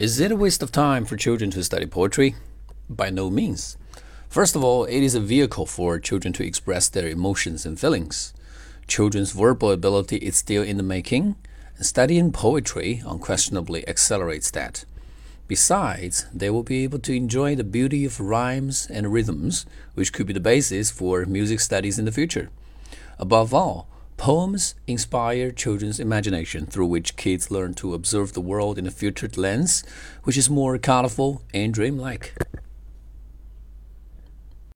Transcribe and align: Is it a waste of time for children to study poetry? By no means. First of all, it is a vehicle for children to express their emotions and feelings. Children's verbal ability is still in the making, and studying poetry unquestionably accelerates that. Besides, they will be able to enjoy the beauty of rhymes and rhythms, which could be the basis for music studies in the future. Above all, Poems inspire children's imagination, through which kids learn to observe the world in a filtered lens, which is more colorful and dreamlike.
Is 0.00 0.18
it 0.18 0.32
a 0.32 0.36
waste 0.36 0.62
of 0.62 0.72
time 0.72 1.04
for 1.04 1.18
children 1.18 1.50
to 1.50 1.62
study 1.62 1.84
poetry? 1.84 2.34
By 2.88 3.10
no 3.10 3.28
means. 3.28 3.76
First 4.30 4.56
of 4.56 4.64
all, 4.64 4.86
it 4.86 5.02
is 5.02 5.14
a 5.14 5.20
vehicle 5.20 5.66
for 5.66 5.98
children 5.98 6.32
to 6.32 6.42
express 6.42 6.88
their 6.88 7.06
emotions 7.06 7.66
and 7.66 7.78
feelings. 7.78 8.32
Children's 8.86 9.32
verbal 9.32 9.70
ability 9.70 10.16
is 10.16 10.38
still 10.38 10.62
in 10.62 10.78
the 10.78 10.82
making, 10.82 11.36
and 11.76 11.84
studying 11.84 12.32
poetry 12.32 13.02
unquestionably 13.04 13.86
accelerates 13.86 14.50
that. 14.52 14.86
Besides, 15.46 16.24
they 16.32 16.48
will 16.48 16.62
be 16.62 16.82
able 16.82 17.00
to 17.00 17.14
enjoy 17.14 17.54
the 17.54 17.62
beauty 17.62 18.06
of 18.06 18.20
rhymes 18.20 18.86
and 18.90 19.12
rhythms, 19.12 19.66
which 19.92 20.14
could 20.14 20.26
be 20.26 20.32
the 20.32 20.40
basis 20.40 20.90
for 20.90 21.26
music 21.26 21.60
studies 21.60 21.98
in 21.98 22.06
the 22.06 22.10
future. 22.10 22.48
Above 23.18 23.52
all, 23.52 23.86
Poems 24.20 24.74
inspire 24.86 25.50
children's 25.50 25.98
imagination, 25.98 26.66
through 26.66 26.88
which 26.88 27.16
kids 27.16 27.50
learn 27.50 27.72
to 27.72 27.94
observe 27.94 28.34
the 28.34 28.42
world 28.42 28.76
in 28.76 28.86
a 28.86 28.90
filtered 28.90 29.38
lens, 29.38 29.82
which 30.24 30.36
is 30.36 30.50
more 30.50 30.76
colorful 30.76 31.40
and 31.54 31.72
dreamlike. 31.72 32.34